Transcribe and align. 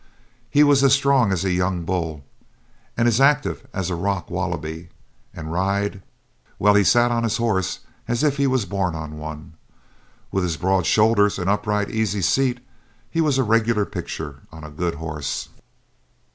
He 0.49 0.63
was 0.63 0.83
as 0.83 0.93
strong 0.93 1.31
as 1.31 1.45
a 1.45 1.51
young 1.51 1.85
bull, 1.85 2.25
and 2.97 3.07
as 3.07 3.21
active 3.21 3.67
as 3.71 3.91
a 3.91 3.95
rock 3.95 4.31
wallaby 4.31 4.89
and 5.31 5.51
ride! 5.53 6.01
Well, 6.57 6.73
he 6.73 6.83
sat 6.83 7.11
on 7.11 7.21
his 7.21 7.37
horse 7.37 7.81
as 8.07 8.23
if 8.23 8.37
he 8.37 8.47
was 8.47 8.65
born 8.65 8.95
on 8.95 9.19
one. 9.19 9.53
With 10.31 10.43
his 10.43 10.57
broad 10.57 10.87
shoulders 10.87 11.37
and 11.37 11.51
upright 11.51 11.91
easy 11.91 12.23
seat 12.23 12.61
he 13.11 13.21
was 13.21 13.37
a 13.37 13.43
regular 13.43 13.85
picture 13.85 14.41
on 14.51 14.63
a 14.63 14.71
good 14.71 14.95
horse. 14.95 15.49